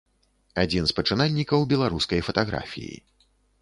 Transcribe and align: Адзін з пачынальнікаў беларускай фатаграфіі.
Адзін 0.63 0.87
з 0.93 0.95
пачынальнікаў 1.01 1.69
беларускай 1.75 2.27
фатаграфіі. 2.31 2.95